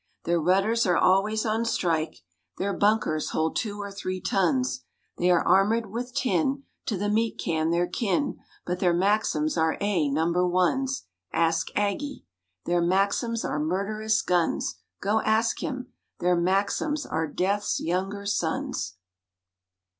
Their 0.23 0.41
rudders 0.41 0.87
are 0.87 0.97
always 0.97 1.45
on 1.45 1.63
strike, 1.63 2.23
Their 2.57 2.73
bunkers 2.73 3.29
hold 3.29 3.55
two 3.55 3.79
or 3.79 3.91
three 3.91 4.19
tons, 4.19 4.83
They 5.19 5.29
are 5.29 5.47
armored 5.47 5.91
with 5.91 6.15
tin—to 6.15 6.97
the 6.97 7.07
meat 7.07 7.37
can 7.37 7.69
they're 7.69 7.85
kin— 7.85 8.39
'But 8.65 8.79
their 8.79 8.95
Maxims 8.95 9.57
are 9.57 9.77
A 9.79 10.09
number 10.09 10.43
ones, 10.47 11.03
(Ask 11.31 11.67
Aggie!) 11.77 12.25
Their 12.65 12.81
Maxims 12.81 13.45
are 13.45 13.59
murderous 13.59 14.23
guns; 14.23 14.79
(Go 15.01 15.21
ask 15.21 15.61
him!) 15.61 15.93
Their 16.19 16.35
Maxims 16.35 17.05
are 17.05 17.27
Death's 17.27 17.79
younger 17.79 18.25
sons. 18.25 18.95